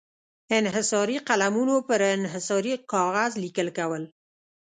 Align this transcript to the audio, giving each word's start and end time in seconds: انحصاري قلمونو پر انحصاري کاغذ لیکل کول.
انحصاري 0.59 1.15
قلمونو 1.29 1.75
پر 1.87 1.99
انحصاري 2.15 2.73
کاغذ 2.91 3.31
لیکل 3.43 3.67
کول. 3.77 4.03